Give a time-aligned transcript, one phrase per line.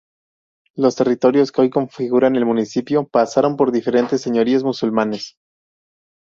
[0.73, 5.35] Los territorios que hoy configuran el municipio pasaron por diferentes señoríos musulmanes.